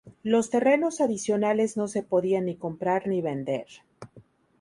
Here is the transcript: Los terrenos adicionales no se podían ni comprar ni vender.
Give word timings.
Los 0.23 0.49
terrenos 0.49 0.99
adicionales 0.99 1.77
no 1.77 1.87
se 1.87 2.01
podían 2.01 2.45
ni 2.45 2.55
comprar 2.55 3.05
ni 3.05 3.21
vender. 3.21 3.67